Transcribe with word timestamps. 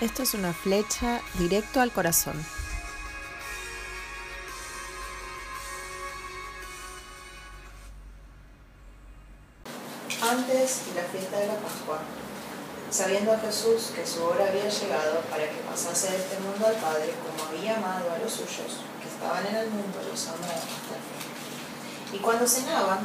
Esto 0.00 0.22
es 0.22 0.32
una 0.32 0.54
flecha 0.54 1.20
directo 1.34 1.78
al 1.78 1.92
corazón. 1.92 2.32
Antes 10.22 10.86
de 10.86 10.94
la 10.94 11.06
fiesta 11.06 11.38
de 11.40 11.46
la 11.48 11.56
Pascua, 11.56 11.98
sabiendo 12.90 13.38
Jesús 13.40 13.92
que 13.94 14.06
su 14.06 14.24
hora 14.24 14.48
había 14.48 14.70
llegado 14.70 15.20
para 15.28 15.44
que 15.50 15.60
pasase 15.68 16.12
de 16.12 16.16
este 16.16 16.38
mundo 16.40 16.66
al 16.66 16.76
Padre, 16.76 17.12
como 17.20 17.50
había 17.50 17.76
amado 17.76 18.10
a 18.10 18.18
los 18.20 18.32
suyos 18.32 18.80
que 19.02 19.08
estaban 19.08 19.46
en 19.48 19.56
el 19.56 19.68
mundo, 19.68 19.98
los 20.10 20.26
amó 20.28 20.46
hasta 20.48 20.96
el 20.96 21.04
fin. 21.04 22.16
Y 22.16 22.18
cuando 22.20 22.48
cenaban, 22.48 23.00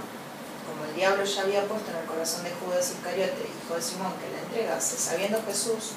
como 0.66 0.86
el 0.86 0.96
diablo 0.96 1.26
ya 1.26 1.42
había 1.42 1.68
puesto 1.68 1.92
en 1.92 1.98
el 1.98 2.06
corazón 2.06 2.46
de 2.46 2.52
Judas 2.52 2.92
Iscariote, 2.92 3.52
hijo 3.52 3.76
de 3.76 3.82
Simón, 3.82 4.14
que 4.16 4.32
le 4.32 4.40
entregase, 4.40 4.96
sabiendo 4.96 5.44
Jesús 5.46 5.92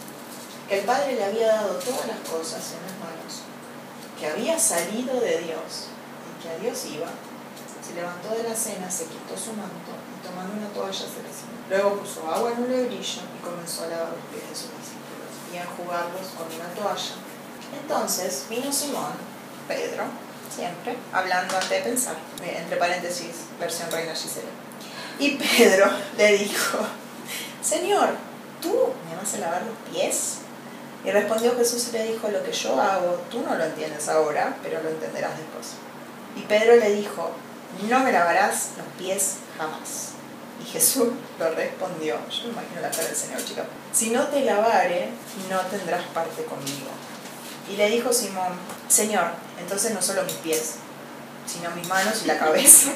que 0.68 0.80
el 0.80 0.84
Padre 0.84 1.14
le 1.14 1.24
había 1.24 1.46
dado 1.48 1.74
todas 1.76 2.06
las 2.06 2.18
cosas 2.28 2.60
en 2.76 2.82
las 2.84 2.98
manos, 3.00 3.42
que 4.18 4.26
había 4.26 4.58
salido 4.58 5.18
de 5.20 5.38
Dios 5.38 5.88
y 6.28 6.42
que 6.42 6.50
a 6.50 6.58
Dios 6.58 6.84
iba, 6.86 7.08
se 7.86 7.94
levantó 7.94 8.28
de 8.30 8.42
la 8.42 8.54
cena, 8.54 8.90
se 8.90 9.06
quitó 9.06 9.32
su 9.32 9.54
manto 9.54 9.96
y 10.12 10.26
tomando 10.26 10.52
una 10.52 10.68
toalla 10.68 10.92
se 10.92 11.08
cenó. 11.08 11.56
Luego 11.70 12.00
puso 12.00 12.28
agua 12.30 12.52
en 12.52 12.64
un 12.64 12.70
lebrillo 12.70 13.22
y 13.22 13.44
comenzó 13.44 13.84
a 13.84 13.88
lavar 13.88 14.08
los 14.12 14.24
pies 14.28 14.44
de 14.44 14.54
sus 14.54 14.70
discípulos 14.76 15.32
y 15.52 15.56
a 15.56 15.62
enjugarlos 15.62 16.28
con 16.36 16.46
una 16.52 16.68
toalla. 16.74 17.16
Entonces 17.80 18.44
vino 18.50 18.70
Simón, 18.70 19.12
Pedro, 19.66 20.04
siempre, 20.54 20.96
hablando 21.12 21.54
antes 21.54 21.70
de 21.70 21.80
pensar, 21.80 22.16
entre 22.42 22.76
paréntesis, 22.76 23.48
versión 23.58 23.90
Reina 23.90 24.14
Gisela. 24.14 24.48
Y 25.18 25.36
Pedro 25.36 25.90
le 26.16 26.38
dijo, 26.38 26.78
Señor, 27.62 28.10
¿tú 28.60 28.92
me 29.08 29.16
vas 29.16 29.34
a 29.34 29.38
lavar 29.38 29.62
los 29.62 29.76
pies? 29.90 30.37
Y 31.04 31.10
respondió 31.10 31.56
Jesús 31.56 31.88
y 31.88 31.92
le 31.92 32.12
dijo, 32.12 32.28
lo 32.28 32.42
que 32.42 32.52
yo 32.52 32.80
hago, 32.80 33.20
tú 33.30 33.42
no 33.42 33.54
lo 33.54 33.64
entiendes 33.64 34.08
ahora, 34.08 34.56
pero 34.62 34.82
lo 34.82 34.88
entenderás 34.88 35.36
después. 35.36 35.74
Y 36.36 36.40
Pedro 36.42 36.76
le 36.76 36.90
dijo, 36.90 37.30
no 37.88 38.00
me 38.00 38.12
lavarás 38.12 38.70
los 38.76 38.86
pies 38.98 39.36
jamás. 39.56 40.10
Y 40.60 40.68
Jesús 40.68 41.08
lo 41.38 41.50
respondió, 41.50 42.16
yo 42.30 42.44
me 42.44 42.50
imagino 42.50 42.80
la 42.80 42.90
cara 42.90 43.04
del 43.04 43.16
Señor, 43.16 43.44
chica, 43.44 43.64
si 43.92 44.10
no 44.10 44.26
te 44.26 44.44
lavare, 44.44 45.10
no 45.48 45.60
tendrás 45.60 46.02
parte 46.06 46.44
conmigo. 46.44 46.88
Y 47.70 47.76
le 47.76 47.90
dijo 47.90 48.12
Simón, 48.12 48.54
Señor, 48.88 49.30
entonces 49.60 49.92
no 49.92 50.02
solo 50.02 50.24
mis 50.24 50.34
pies, 50.34 50.74
sino 51.46 51.70
mis 51.70 51.86
manos 51.86 52.22
y 52.24 52.26
la 52.26 52.38
cabeza. 52.38 52.90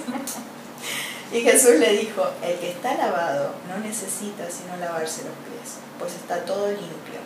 y 1.33 1.41
Jesús 1.41 1.77
le 1.77 1.92
dijo, 1.98 2.27
el 2.42 2.59
que 2.59 2.70
está 2.70 2.94
lavado 2.94 3.53
no 3.69 3.78
necesita 3.78 4.50
sino 4.50 4.77
lavarse 4.78 5.22
los 5.22 5.34
pies, 5.47 5.77
pues 5.98 6.14
está 6.14 6.44
todo 6.44 6.66
limpio. 6.69 7.20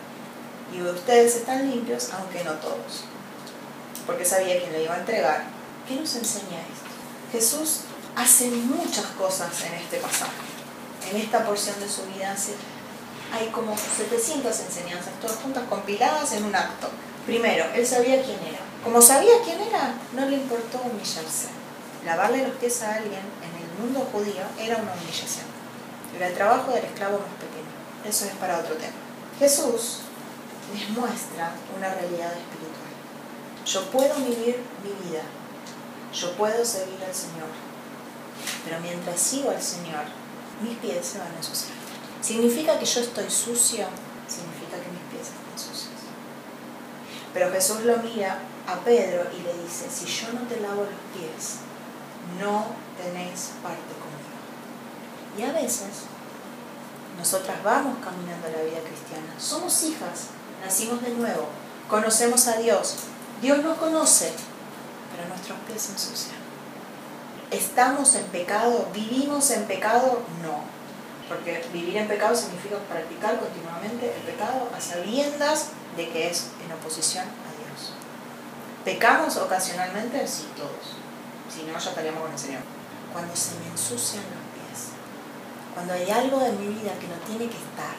Y 0.73 0.81
ustedes 0.81 1.35
están 1.35 1.69
limpios, 1.69 2.09
aunque 2.13 2.43
no 2.43 2.53
todos. 2.53 3.05
Porque 4.05 4.25
sabía 4.25 4.59
quién 4.59 4.73
le 4.73 4.83
iba 4.83 4.95
a 4.95 4.99
entregar. 4.99 5.43
¿Qué 5.87 5.95
nos 5.95 6.15
enseña 6.15 6.59
esto? 6.59 6.87
Jesús 7.31 7.81
hace 8.15 8.49
muchas 8.49 9.05
cosas 9.17 9.49
en 9.63 9.73
este 9.75 9.97
pasaje. 9.97 10.31
En 11.09 11.17
esta 11.17 11.45
porción 11.45 11.79
de 11.79 11.87
su 11.87 12.03
vida 12.05 12.35
hay 13.33 13.47
como 13.47 13.75
700 13.77 14.59
enseñanzas, 14.59 15.13
todas 15.21 15.37
juntas 15.37 15.63
compiladas 15.69 16.31
en 16.33 16.45
un 16.45 16.55
acto. 16.55 16.89
Primero, 17.25 17.65
él 17.73 17.85
sabía 17.85 18.21
quién 18.23 18.39
era. 18.39 18.59
Como 18.83 19.01
sabía 19.01 19.33
quién 19.43 19.59
era, 19.61 19.95
no 20.13 20.25
le 20.25 20.37
importó 20.37 20.79
humillarse. 20.79 21.47
Lavarle 22.05 22.47
los 22.47 22.55
pies 22.57 22.81
a 22.83 22.95
alguien 22.95 23.21
en 23.43 23.61
el 23.61 23.83
mundo 23.83 24.07
judío 24.11 24.43
era 24.57 24.77
una 24.77 24.93
humillación. 24.93 25.45
Era 26.15 26.27
el 26.27 26.33
trabajo 26.33 26.71
del 26.71 26.85
esclavo 26.85 27.19
más 27.19 27.35
pequeño. 27.35 27.67
Eso 28.05 28.25
es 28.25 28.31
para 28.35 28.59
otro 28.59 28.75
tema. 28.75 28.93
Jesús 29.39 29.99
les 30.73 30.89
muestra 30.89 31.53
una 31.75 31.93
realidad 31.93 32.31
espiritual. 32.33 32.87
Yo 33.65 33.91
puedo 33.91 34.15
vivir 34.15 34.63
mi 34.83 35.09
vida, 35.09 35.23
yo 36.13 36.31
puedo 36.33 36.63
servir 36.65 37.03
al 37.03 37.13
Señor, 37.13 37.49
pero 38.63 38.79
mientras 38.79 39.19
sigo 39.19 39.49
al 39.49 39.61
Señor, 39.61 40.05
mis 40.61 40.77
pies 40.77 41.05
se 41.05 41.19
van 41.19 41.31
a 41.31 41.37
ensuciar. 41.37 41.77
¿Significa 42.21 42.79
que 42.79 42.85
yo 42.85 43.01
estoy 43.01 43.29
sucio? 43.29 43.85
Significa 44.27 44.77
que 44.81 44.91
mis 44.91 45.03
pies 45.11 45.27
están 45.27 45.57
sucios. 45.57 45.99
Pero 47.33 47.51
Jesús 47.51 47.81
lo 47.81 47.97
mira 47.97 48.39
a 48.67 48.75
Pedro 48.83 49.27
y 49.31 49.41
le 49.43 49.63
dice, 49.63 49.87
si 49.89 50.05
yo 50.05 50.33
no 50.33 50.41
te 50.47 50.59
lavo 50.59 50.83
los 50.83 51.03
pies, 51.13 51.59
no 52.39 52.65
tenéis 52.97 53.51
parte 53.61 53.93
conmigo. 54.01 54.17
Y 55.37 55.43
a 55.43 55.53
veces 55.53 56.07
nosotras 57.17 57.63
vamos 57.63 57.97
caminando 58.03 58.47
la 58.49 58.63
vida 58.63 58.79
cristiana, 58.79 59.33
somos 59.39 59.83
hijas, 59.83 60.27
nacimos 60.63 61.01
de 61.01 61.11
nuevo, 61.11 61.47
conocemos 61.89 62.47
a 62.47 62.57
Dios, 62.57 62.95
Dios 63.41 63.59
nos 63.63 63.77
conoce, 63.77 64.31
pero 65.11 65.27
nuestros 65.29 65.57
pies 65.67 65.81
se 65.81 65.91
ensucian. 65.93 66.47
¿Estamos 67.51 68.15
en 68.15 68.25
pecado? 68.25 68.89
¿Vivimos 68.93 69.51
en 69.51 69.65
pecado? 69.65 70.21
No. 70.43 70.63
Porque 71.29 71.65
vivir 71.71 71.97
en 71.97 72.07
pecado 72.07 72.35
significa 72.35 72.77
practicar 72.89 73.39
continuamente 73.39 74.13
el 74.13 74.21
pecado 74.21 74.69
a 74.75 74.81
sabiendas 74.81 75.67
de 75.95 76.09
que 76.09 76.29
es 76.29 76.47
en 76.65 76.71
oposición 76.71 77.23
a 77.23 77.51
Dios. 77.55 77.93
¿Pecamos 78.83 79.37
ocasionalmente? 79.37 80.27
Sí, 80.27 80.47
todos. 80.55 80.95
Si 81.53 81.63
no, 81.63 81.77
ya 81.77 81.89
estaríamos 81.89 82.21
con 82.21 82.31
el 82.31 82.39
Señor. 82.39 82.61
Cuando 83.13 83.35
se 83.35 83.55
me 83.59 83.67
ensucian 83.67 84.23
los 84.23 84.43
pies, 84.55 84.91
cuando 85.73 85.93
hay 85.93 86.09
algo 86.09 86.39
de 86.39 86.51
mi 86.51 86.67
vida 86.67 86.91
que 86.99 87.07
no 87.07 87.15
tiene 87.25 87.49
que 87.49 87.57
estar, 87.57 87.95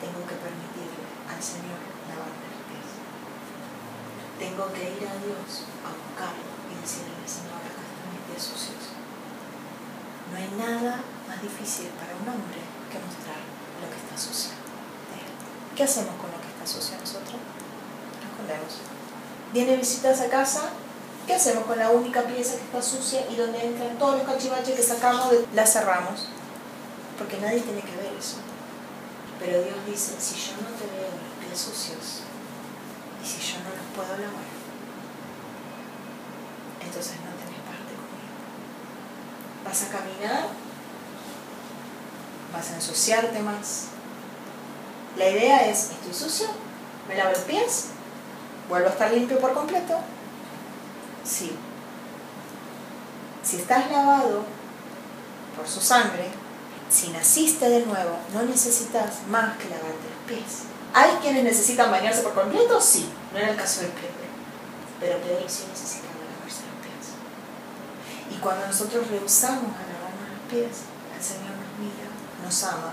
tengo 0.00 0.26
que 0.26 0.34
permitirle 0.34 0.79
al 1.40 1.46
Señor 1.48 1.80
los 1.80 2.60
pies. 2.68 2.90
Tengo 4.36 4.68
que 4.76 4.92
ir 4.92 5.08
a 5.08 5.16
Dios 5.24 5.64
a 5.80 5.88
buscarlo 5.96 6.52
y 6.68 6.76
decirle, 6.76 7.16
Señor, 7.24 7.64
acá 7.64 7.80
están 7.80 8.12
mis 8.12 8.28
pies 8.28 8.44
sucios. 8.44 8.92
No 10.28 10.36
hay 10.36 10.52
nada 10.60 11.00
más 11.24 11.40
difícil 11.40 11.88
para 11.96 12.12
un 12.12 12.28
hombre 12.28 12.60
que 12.92 13.00
mostrar 13.00 13.40
lo 13.80 13.88
que 13.88 13.96
está 13.96 14.20
sucio. 14.20 14.52
¿Qué 15.72 15.82
hacemos 15.88 16.12
con 16.20 16.28
lo 16.28 16.36
que 16.44 16.52
está 16.52 16.66
sucio 16.68 17.00
nosotros? 17.00 17.40
Lo 17.40 18.26
escondemos. 18.28 18.84
Viene 19.56 19.80
visitas 19.80 20.20
a 20.20 20.28
casa, 20.28 20.68
¿qué 21.26 21.40
hacemos 21.40 21.64
con 21.64 21.78
la 21.78 21.88
única 21.88 22.20
pieza 22.28 22.60
que 22.60 22.68
está 22.68 22.82
sucia 22.82 23.24
y 23.32 23.36
donde 23.36 23.64
entran 23.64 23.96
todos 23.96 24.20
los 24.20 24.28
cachivaches 24.28 24.76
que 24.76 24.82
sacamos? 24.82 25.32
La 25.54 25.64
cerramos. 25.64 26.28
Porque 27.16 27.40
nadie 27.40 27.64
tiene 27.64 27.80
que 27.80 27.96
ver 27.96 28.12
eso. 28.12 28.36
Pero 29.40 29.62
Dios 29.62 29.78
dice, 29.88 30.20
si 30.20 30.36
yo 30.36 30.60
no 30.60 30.68
te 30.76 30.84
veo 30.84 31.29
sucios 31.58 32.22
y 33.22 33.26
si 33.26 33.52
yo 33.52 33.58
no 33.58 33.70
los 33.70 33.86
puedo 33.94 34.10
lavar, 34.18 34.44
entonces 36.80 37.14
no 37.16 37.30
tenés 37.38 37.60
parte 37.60 37.92
conmigo. 37.94 38.34
Vas 39.64 39.82
a 39.82 39.88
caminar, 39.88 40.48
vas 42.52 42.70
a 42.70 42.74
ensuciarte 42.76 43.40
más. 43.40 43.86
La 45.16 45.28
idea 45.28 45.66
es, 45.66 45.90
estoy 45.90 46.14
sucio, 46.14 46.48
me 47.08 47.16
lavo 47.16 47.30
los 47.30 47.40
pies, 47.40 47.86
vuelvo 48.68 48.88
a 48.88 48.92
estar 48.92 49.12
limpio 49.12 49.38
por 49.38 49.52
completo. 49.52 49.98
Sí. 51.24 51.52
Si 53.42 53.56
estás 53.56 53.90
lavado 53.90 54.44
por 55.56 55.68
su 55.68 55.80
sangre, 55.80 56.30
si 56.88 57.08
naciste 57.10 57.68
de 57.68 57.86
nuevo, 57.86 58.16
no 58.32 58.42
necesitas 58.42 59.26
más 59.28 59.56
que 59.58 59.68
lavarte 59.68 59.88
los 59.88 60.26
pies. 60.26 60.62
¿Hay 60.92 61.10
quienes 61.22 61.44
necesitan 61.44 61.90
bañarse 61.90 62.22
por 62.22 62.34
completo? 62.34 62.80
Sí, 62.80 63.08
no 63.32 63.38
era 63.38 63.50
el 63.50 63.56
caso 63.56 63.82
de 63.82 63.88
Pedro. 63.88 64.26
Pero 64.98 65.18
Pedro 65.18 65.48
sí 65.48 65.64
necesitaba 65.70 66.18
lavarse 66.18 66.62
los 66.66 66.78
pies. 66.82 68.34
Y 68.34 68.40
cuando 68.40 68.66
nosotros 68.66 69.06
rehusamos 69.08 69.70
a 69.70 69.86
lavarnos 69.86 70.28
los 70.34 70.44
pies, 70.50 70.90
el 71.14 71.22
Señor 71.22 71.54
nos 71.54 71.72
mira, 71.78 72.10
nos 72.42 72.64
ama 72.64 72.92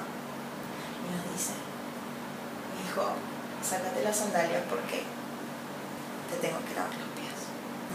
y 1.03 1.07
nos 1.09 1.23
dice, 1.33 1.53
hijo, 2.85 3.17
sácate 3.63 4.03
las 4.03 4.15
sandalias 4.15 4.63
porque 4.69 5.03
te 6.29 6.35
tengo 6.37 6.59
que 6.63 6.75
lavar 6.75 6.93
los 6.93 7.09
pies. 7.17 7.37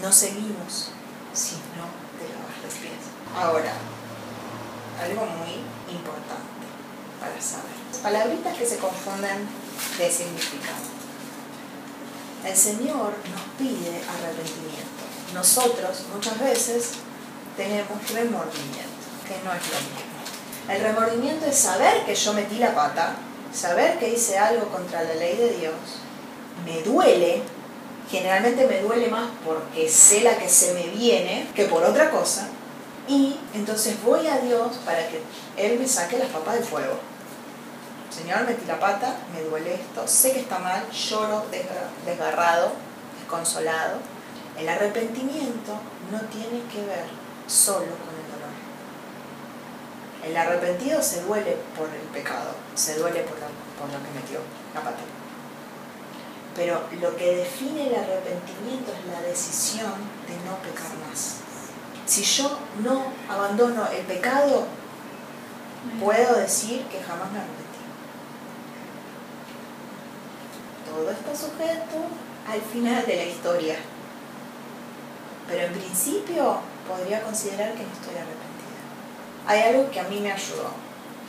No 0.02 0.10
seguimos 0.10 0.90
si 1.32 1.56
no 1.78 1.86
te 2.18 2.26
lavas 2.26 2.58
los 2.64 2.74
pies. 2.74 3.02
Ahora, 3.38 3.72
algo 5.00 5.24
muy 5.24 5.62
importante 5.94 6.66
para 7.20 7.40
saber. 7.40 7.72
Palabritas 8.02 8.56
que 8.58 8.66
se 8.66 8.78
confunden 8.78 9.46
de 9.98 10.10
significado. 10.10 10.92
El 12.44 12.56
Señor 12.56 13.14
nos 13.30 13.42
pide 13.58 14.02
arrepentimiento. 14.08 15.02
Nosotros 15.34 16.04
muchas 16.12 16.38
veces 16.40 16.90
tenemos 17.56 17.98
remordimiento, 18.12 19.02
que 19.26 19.34
no 19.44 19.52
es 19.52 19.62
lo 19.68 19.78
mismo. 19.78 20.12
El 20.68 20.82
remordimiento 20.82 21.46
es 21.46 21.56
saber 21.56 22.04
que 22.04 22.14
yo 22.14 22.32
metí 22.32 22.56
la 22.56 22.74
pata, 22.74 23.16
saber 23.52 23.98
que 23.98 24.10
hice 24.10 24.38
algo 24.38 24.68
contra 24.68 25.02
la 25.02 25.14
ley 25.14 25.36
de 25.36 25.56
Dios, 25.56 25.74
me 26.64 26.82
duele, 26.82 27.42
generalmente 28.10 28.66
me 28.66 28.80
duele 28.80 29.08
más 29.08 29.28
porque 29.44 29.88
sé 29.88 30.22
la 30.22 30.36
que 30.36 30.48
se 30.48 30.74
me 30.74 30.88
viene 30.88 31.48
que 31.54 31.64
por 31.64 31.82
otra 31.84 32.10
cosa, 32.10 32.48
y 33.08 33.36
entonces 33.54 34.02
voy 34.02 34.26
a 34.26 34.38
Dios 34.38 34.76
para 34.84 35.08
que 35.08 35.20
Él 35.56 35.78
me 35.78 35.88
saque 35.88 36.18
las 36.18 36.28
papas 36.28 36.54
del 36.54 36.64
fuego. 36.64 36.98
Señor, 38.12 38.44
metí 38.44 38.66
la 38.66 38.78
pata, 38.78 39.16
me 39.32 39.42
duele 39.42 39.74
esto, 39.74 40.06
sé 40.06 40.32
que 40.32 40.40
está 40.40 40.58
mal, 40.58 40.82
lloro 40.90 41.46
desgarrado, 42.04 42.72
desconsolado. 43.18 43.98
El 44.58 44.68
arrepentimiento 44.68 45.72
no 46.10 46.20
tiene 46.28 46.62
que 46.70 46.84
ver 46.84 47.06
solo 47.46 47.86
con 47.86 48.12
el 48.12 48.28
dolor. 48.30 48.52
El 50.26 50.36
arrepentido 50.36 51.02
se 51.02 51.22
duele 51.22 51.56
por 51.76 51.88
el 51.88 52.06
pecado, 52.12 52.50
se 52.74 52.98
duele 52.98 53.22
por 53.22 53.38
lo, 53.38 53.46
por 53.80 53.88
lo 53.88 54.04
que 54.04 54.20
metió 54.20 54.40
la 54.74 54.82
pata. 54.82 55.00
Pero 56.54 56.82
lo 57.00 57.16
que 57.16 57.36
define 57.36 57.88
el 57.88 57.94
arrepentimiento 57.94 58.92
es 58.92 59.06
la 59.10 59.22
decisión 59.22 59.94
de 60.28 60.36
no 60.44 60.58
pecar 60.58 60.94
más. 61.08 61.36
Si 62.04 62.22
yo 62.22 62.58
no 62.84 63.06
abandono 63.26 63.88
el 63.88 64.04
pecado, 64.04 64.66
puedo 65.98 66.36
decir 66.36 66.82
que 66.88 67.02
jamás 67.02 67.32
me 67.32 67.38
arrepentí. 67.38 67.71
Todo 70.92 71.10
está 71.10 71.34
sujeto 71.34 72.04
al 72.46 72.60
final 72.60 73.06
de 73.06 73.16
la 73.16 73.24
historia. 73.24 73.76
Pero 75.48 75.66
en 75.66 75.72
principio 75.72 76.58
podría 76.86 77.22
considerar 77.22 77.72
que 77.72 77.84
no 77.84 77.92
estoy 77.92 78.14
arrepentida. 78.14 78.52
Hay 79.46 79.60
algo 79.62 79.90
que 79.90 80.00
a 80.00 80.04
mí 80.04 80.20
me 80.20 80.30
ayudó 80.30 80.70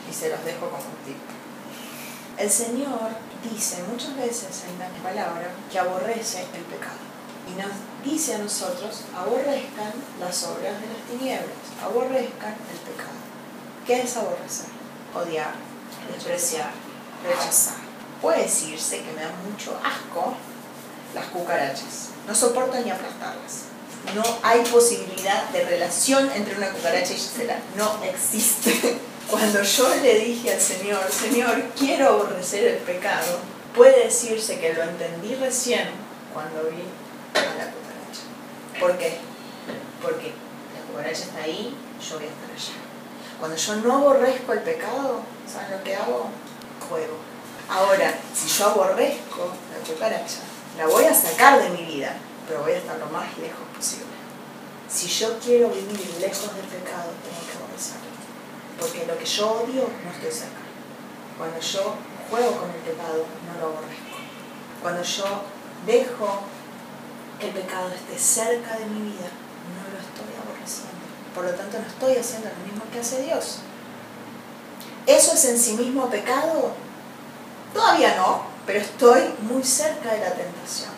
y 0.08 0.12
se 0.12 0.28
los 0.28 0.44
dejo 0.44 0.68
como 0.68 0.84
un 0.84 1.04
tip. 1.06 1.16
El 2.36 2.50
Señor 2.50 3.08
dice 3.42 3.82
muchas 3.90 4.14
veces 4.16 4.64
en 4.68 4.78
la 4.78 4.88
palabra 5.02 5.50
que 5.70 5.78
aborrece 5.78 6.42
el 6.42 6.64
pecado. 6.64 6.98
Y 7.48 7.60
nos 7.60 7.72
dice 8.04 8.34
a 8.34 8.38
nosotros, 8.38 9.04
aborrezcan 9.16 9.92
las 10.20 10.44
obras 10.44 10.80
de 10.80 10.88
las 10.88 11.02
tinieblas, 11.10 11.56
aborrezcan 11.82 12.52
el 12.52 12.78
pecado. 12.92 13.16
¿Qué 13.86 14.02
es 14.02 14.16
aborrecer? 14.16 14.66
Odiar, 15.14 15.54
despreciar, 16.12 16.70
rechazar. 17.22 17.83
Puede 18.24 18.44
decirse 18.44 19.02
que 19.02 19.12
me 19.12 19.20
da 19.20 19.30
mucho 19.46 19.78
asco 19.84 20.32
las 21.14 21.26
cucarachas. 21.26 22.08
No 22.26 22.34
soporto 22.34 22.74
ni 22.80 22.90
aplastarlas. 22.90 23.64
No 24.14 24.22
hay 24.42 24.62
posibilidad 24.64 25.50
de 25.50 25.62
relación 25.66 26.30
entre 26.34 26.56
una 26.56 26.70
cucaracha 26.70 27.12
y 27.12 27.16
Gisela. 27.16 27.58
No 27.76 28.02
existe. 28.02 28.98
Cuando 29.30 29.62
yo 29.62 29.94
le 29.96 30.20
dije 30.20 30.54
al 30.54 30.58
Señor, 30.58 31.02
Señor, 31.10 31.64
quiero 31.78 32.08
aborrecer 32.08 32.64
el 32.66 32.76
pecado, 32.78 33.40
puede 33.74 34.04
decirse 34.04 34.58
que 34.58 34.72
lo 34.72 34.84
entendí 34.84 35.34
recién 35.34 35.90
cuando 36.32 36.62
vi 36.70 36.82
a 37.34 37.58
la 37.58 37.70
cucaracha. 37.72 38.80
¿Por 38.80 38.96
qué? 38.96 39.18
Porque 40.00 40.32
la 40.74 40.90
cucaracha 40.90 41.24
está 41.24 41.42
ahí, 41.42 41.76
yo 42.00 42.16
voy 42.16 42.24
a 42.24 42.30
estar 42.30 42.50
allá. 42.50 42.80
Cuando 43.38 43.56
yo 43.58 43.76
no 43.76 43.96
aborrezco 43.98 44.54
el 44.54 44.60
pecado, 44.60 45.20
¿sabes 45.46 45.72
lo 45.72 45.84
que 45.84 45.94
hago? 45.94 46.30
Juego. 46.88 47.33
Ahora, 47.68 48.14
si 48.34 48.48
yo 48.48 48.66
aborrezco 48.66 49.52
la 49.72 49.86
cucaracha, 49.86 50.40
la 50.76 50.86
voy 50.86 51.04
a 51.04 51.14
sacar 51.14 51.62
de 51.62 51.70
mi 51.70 51.84
vida, 51.84 52.14
pero 52.46 52.62
voy 52.62 52.72
a 52.72 52.78
estar 52.78 52.98
lo 52.98 53.06
más 53.06 53.26
lejos 53.38 53.66
posible. 53.74 54.14
Si 54.88 55.08
yo 55.08 55.38
quiero 55.38 55.68
vivir 55.68 56.16
lejos 56.20 56.54
del 56.54 56.66
pecado, 56.66 57.10
tengo 57.22 57.40
que 57.50 57.58
aborrecerlo 57.58 58.14
porque 58.78 59.06
lo 59.06 59.16
que 59.18 59.24
yo 59.24 59.50
odio 59.50 59.88
no 60.04 60.10
estoy 60.10 60.30
cerca. 60.30 60.60
Cuando 61.38 61.58
yo 61.58 61.94
juego 62.30 62.52
con 62.58 62.70
el 62.70 62.80
pecado, 62.80 63.24
no 63.46 63.60
lo 63.60 63.66
aborrezco. 63.72 64.18
Cuando 64.82 65.02
yo 65.02 65.24
dejo 65.86 66.42
que 67.38 67.48
el 67.48 67.52
pecado 67.52 67.88
esté 67.88 68.18
cerca 68.18 68.76
de 68.76 68.86
mi 68.86 69.12
vida, 69.12 69.28
no 69.74 69.82
lo 69.90 69.98
estoy 69.98 70.30
aborreciendo. 70.36 70.92
Por 71.34 71.44
lo 71.44 71.50
tanto, 71.52 71.78
no 71.78 71.86
estoy 71.86 72.16
haciendo 72.16 72.48
lo 72.48 72.66
mismo 72.66 72.84
que 72.92 73.00
hace 73.00 73.22
Dios. 73.22 73.60
¿Eso 75.06 75.34
es 75.34 75.44
en 75.46 75.58
sí 75.58 75.72
mismo 75.74 76.08
pecado? 76.08 76.72
Todavía 77.74 78.16
no, 78.16 78.42
pero 78.64 78.78
estoy 78.78 79.22
muy 79.42 79.62
cerca 79.62 80.14
de 80.14 80.20
la 80.20 80.32
tentación. 80.32 80.90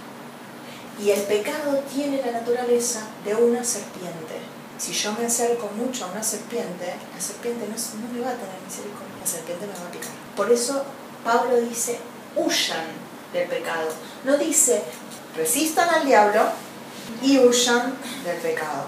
Y 1.01 1.11
el 1.11 1.23
pecado 1.23 1.83
tiene 1.93 2.23
la 2.25 2.31
naturaleza 2.31 3.01
de 3.25 3.35
una 3.35 3.65
serpiente 3.65 4.57
si 4.79 4.93
yo 4.93 5.13
me 5.13 5.27
acerco 5.27 5.69
mucho 5.75 6.05
a 6.05 6.09
una 6.09 6.23
serpiente, 6.23 6.95
la 7.15 7.21
serpiente 7.21 7.67
no, 7.67 8.13
me 8.13 8.21
va 8.21 8.31
a 8.31 8.35
tener 8.35 8.61
misericordia, 8.65 9.17
la 9.21 9.27
serpiente 9.27 9.67
me 9.67 9.73
va 9.73 9.89
a 9.89 9.91
picar. 9.91 10.11
Por 10.37 10.53
eso 10.53 10.85
Pablo 11.25 11.57
dice, 11.61 11.99
huyan 12.35 12.85
del 13.33 13.49
pecado. 13.49 13.89
No 14.25 14.37
dice, 14.37 14.83
resistan 15.35 15.89
al 15.89 16.05
diablo 16.05 16.43
y 17.23 17.39
huyan 17.39 17.95
del 18.25 18.37
pecado. 18.39 18.85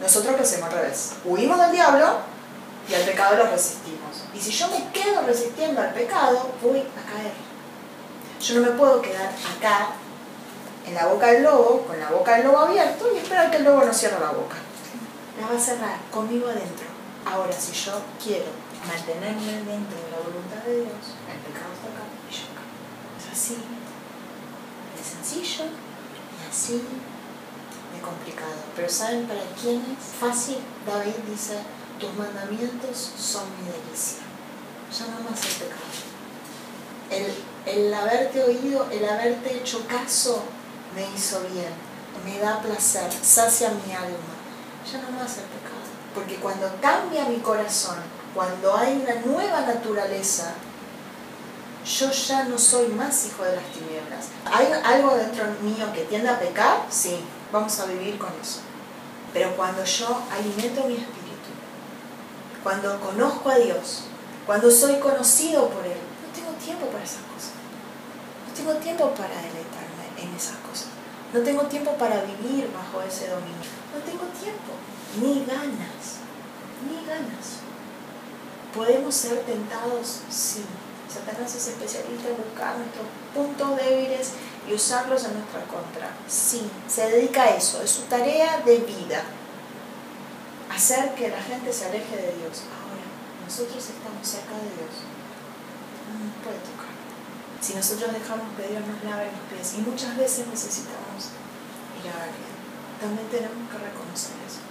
Nosotros 0.00 0.36
lo 0.36 0.42
hacemos 0.42 0.68
al 0.68 0.76
revés. 0.76 1.12
Huimos 1.24 1.58
del 1.58 1.72
diablo 1.72 2.18
y 2.88 2.94
al 2.94 3.02
pecado 3.02 3.36
lo 3.36 3.46
resistimos. 3.50 4.24
Y 4.34 4.40
si 4.40 4.50
yo 4.50 4.68
me 4.68 4.90
quedo 4.92 5.22
resistiendo 5.22 5.80
al 5.80 5.92
pecado, 5.92 6.50
voy 6.62 6.80
a 6.80 7.12
caer. 7.12 7.32
Yo 8.40 8.54
no 8.56 8.62
me 8.62 8.76
puedo 8.76 9.00
quedar 9.00 9.28
acá, 9.56 9.92
en 10.84 10.94
la 10.94 11.06
boca 11.06 11.28
del 11.28 11.44
lobo, 11.44 11.82
con 11.86 11.98
la 11.98 12.10
boca 12.10 12.36
del 12.36 12.46
lobo 12.46 12.58
abierto 12.58 13.08
y 13.14 13.18
esperar 13.18 13.50
que 13.50 13.58
el 13.58 13.64
lobo 13.64 13.84
no 13.84 13.92
cierre 13.92 14.18
la 14.18 14.30
boca 14.30 14.56
la 15.40 15.48
va 15.48 15.56
a 15.56 15.60
cerrar 15.60 15.98
conmigo 16.10 16.46
adentro. 16.46 16.86
Ahora, 17.24 17.52
si 17.52 17.72
yo 17.72 17.92
quiero 18.22 18.50
mantenerme 18.86 19.64
dentro 19.64 19.96
de 19.98 20.10
la 20.10 20.18
voluntad 20.18 20.62
de 20.66 20.76
Dios, 20.86 21.04
el 21.30 21.38
pecado 21.40 21.72
está 21.72 21.88
acá 21.88 22.04
y 22.28 22.34
yo 22.34 22.44
acá. 22.50 22.64
Es 23.18 23.32
así 23.32 23.56
de 24.96 25.02
sencillo 25.02 25.64
y 25.66 26.50
así 26.50 26.74
de 27.94 28.00
complicado. 28.00 28.54
Pero 28.76 28.88
¿saben 28.88 29.26
para 29.26 29.42
quién 29.60 29.82
es? 29.96 30.14
Fácil, 30.18 30.58
David 30.86 31.14
dice, 31.28 31.58
tus 32.02 32.14
mandamientos 32.14 33.12
son 33.16 33.44
mi 33.56 33.70
delicia. 33.70 34.22
Ya 34.98 35.06
no 35.06 35.30
más 35.30 35.40
el 35.44 35.52
pecado. 35.52 35.82
El, 37.10 37.74
el 37.74 37.94
haberte 37.94 38.42
oído, 38.42 38.88
el 38.90 39.08
haberte 39.08 39.56
hecho 39.56 39.86
caso, 39.86 40.42
me 40.94 41.08
hizo 41.14 41.40
bien, 41.52 41.72
me 42.24 42.38
da 42.38 42.60
placer, 42.60 43.10
sacia 43.22 43.70
mi 43.86 43.92
alma 43.94 44.42
ya 44.90 44.98
no 44.98 45.10
más 45.10 45.38
el 45.38 45.44
pecado. 45.44 45.82
Porque 46.14 46.36
cuando 46.36 46.70
cambia 46.80 47.24
mi 47.26 47.38
corazón, 47.38 47.96
cuando 48.34 48.76
hay 48.76 49.02
una 49.02 49.20
nueva 49.24 49.60
naturaleza, 49.62 50.54
yo 51.84 52.10
ya 52.10 52.44
no 52.44 52.58
soy 52.58 52.88
más 52.88 53.26
hijo 53.26 53.44
de 53.44 53.56
las 53.56 53.64
tinieblas. 53.66 54.28
¿Hay 54.44 54.66
algo 54.84 55.14
dentro 55.16 55.44
mío 55.62 55.92
que 55.92 56.04
tiende 56.04 56.28
a 56.28 56.38
pecar? 56.38 56.86
Sí, 56.90 57.24
vamos 57.52 57.78
a 57.80 57.86
vivir 57.86 58.18
con 58.18 58.30
eso. 58.40 58.60
Pero 59.32 59.56
cuando 59.56 59.82
yo 59.84 60.22
alimento 60.30 60.84
mi 60.84 60.94
espíritu, 60.94 61.21
cuando 62.62 63.00
conozco 63.00 63.50
a 63.50 63.56
Dios, 63.56 64.04
cuando 64.46 64.70
soy 64.70 64.98
conocido 64.98 65.68
por 65.68 65.84
Él, 65.84 65.98
no 65.98 66.34
tengo 66.34 66.52
tiempo 66.58 66.86
para 66.86 67.04
esas 67.04 67.22
cosas. 67.34 67.52
No 68.46 68.54
tengo 68.54 68.74
tiempo 68.74 69.10
para 69.14 69.34
deleitarme 69.36 70.06
en 70.18 70.34
esas 70.34 70.56
cosas. 70.58 70.88
No 71.32 71.40
tengo 71.40 71.62
tiempo 71.62 71.92
para 71.92 72.22
vivir 72.22 72.70
bajo 72.72 73.02
ese 73.02 73.28
dominio. 73.28 73.70
No 73.94 74.00
tengo 74.04 74.24
tiempo, 74.38 74.72
ni 75.20 75.44
ganas, 75.44 76.20
ni 76.86 77.06
ganas. 77.06 77.62
¿Podemos 78.74 79.14
ser 79.14 79.40
tentados? 79.40 80.20
Sí. 80.30 80.64
Satanás 81.12 81.54
es 81.54 81.68
especialista 81.68 82.28
en 82.30 82.36
buscar 82.36 82.74
nuestros 82.78 83.06
puntos 83.34 83.76
débiles 83.76 84.32
y 84.66 84.72
usarlos 84.72 85.24
en 85.24 85.34
nuestra 85.34 85.60
contra. 85.64 86.10
Sí, 86.26 86.70
se 86.88 87.10
dedica 87.10 87.42
a 87.42 87.56
eso, 87.56 87.82
es 87.82 87.90
su 87.90 88.02
tarea 88.02 88.62
de 88.64 88.78
vida. 88.78 89.22
Hacer 90.74 91.14
que 91.14 91.28
la 91.28 91.42
gente 91.42 91.72
se 91.72 91.86
aleje 91.86 92.16
de 92.16 92.32
Dios. 92.38 92.64
Ahora, 92.72 93.04
nosotros 93.44 93.76
estamos 93.76 94.26
cerca 94.26 94.54
de 94.56 94.70
Dios. 94.72 95.04
No 96.08 96.24
nos 96.24 96.34
puede 96.42 96.58
tocar 96.58 96.92
si 97.62 97.74
nosotros 97.74 98.12
dejamos 98.12 98.58
que 98.58 98.66
Dios 98.66 98.82
nos 98.82 98.98
lave 99.06 99.30
los 99.30 99.46
pies, 99.46 99.78
y 99.78 99.86
muchas 99.86 100.16
veces 100.18 100.48
necesitamos 100.48 101.30
ir 101.94 102.10
a 102.10 102.26
alguien, 102.26 102.50
también 102.98 103.30
tenemos 103.30 103.70
que 103.70 103.78
reconocer 103.78 104.34
eso. 104.42 104.66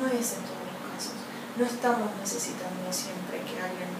No 0.00 0.08
es 0.08 0.40
en 0.40 0.42
todos 0.48 0.64
los 0.64 0.80
casos. 0.88 1.20
No 1.60 1.64
estamos 1.68 2.08
necesitando 2.16 2.88
siempre 2.88 3.44
que 3.44 3.60
alguien 3.60 3.92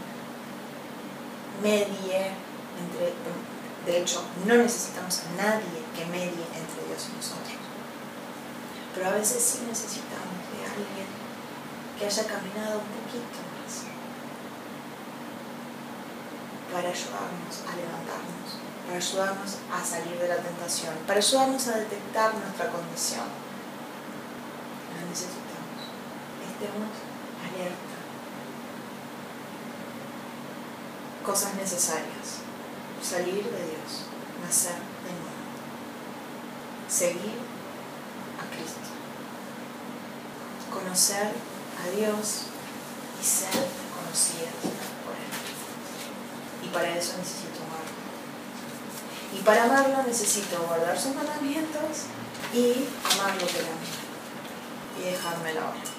medie 1.61 2.33
entre... 2.81 3.13
De 3.85 4.01
hecho, 4.01 4.25
no 4.49 4.57
necesitamos 4.57 5.21
a 5.21 5.37
nadie 5.37 5.85
que 5.93 6.07
medie 6.07 6.49
entre 6.57 6.81
Dios 6.89 7.05
y 7.13 7.17
nosotros. 7.21 7.61
Pero 8.95 9.09
a 9.09 9.13
veces 9.21 9.45
sí 9.45 9.69
necesitamos 9.69 10.41
de 10.49 10.65
alguien 10.65 11.09
que 11.99 12.07
haya 12.07 12.25
caminado 12.27 12.79
un 12.79 12.87
poquito 12.87 13.45
para 16.75 16.89
ayudarnos 16.89 17.63
a 17.71 17.77
levantarnos, 17.77 18.59
para 18.85 18.99
ayudarnos 18.99 19.59
a 19.71 19.85
salir 19.85 20.19
de 20.19 20.27
la 20.27 20.39
tentación, 20.39 20.93
para 21.07 21.21
ayudarnos 21.21 21.69
a 21.69 21.79
detectar 21.79 22.35
nuestra 22.35 22.69
condición. 22.69 23.27
La 24.91 25.09
necesitamos. 25.09 25.79
Estemos 26.43 26.91
alerta. 27.47 27.97
Cosas 31.25 31.55
necesarias. 31.55 32.43
Salir 33.01 33.45
de 33.45 33.63
Dios, 33.71 34.11
nacer 34.43 34.75
de 34.75 35.13
nuevo. 35.15 35.45
Seguir 36.89 37.39
a 38.41 38.51
Cristo. 38.51 38.91
Conocer 40.73 41.35
a 41.85 41.91
Dios 41.91 42.45
y 43.21 43.25
ser 43.25 43.51
conocidos 43.93 44.73
Y 46.63 46.69
para 46.69 46.97
eso 46.97 47.19
necesito 47.19 47.61
amarlo. 47.63 47.95
Y 49.37 49.43
para 49.43 49.65
amarlo 49.65 50.03
necesito 50.07 50.63
guardar 50.67 50.99
sus 50.99 51.15
mandamientos 51.15 52.09
y 52.53 52.87
amar 53.13 53.35
lo 53.35 53.47
que. 53.47 53.65
Y 55.01 55.11
dejarme 55.11 55.55
la 55.55 55.61
hora. 55.61 55.94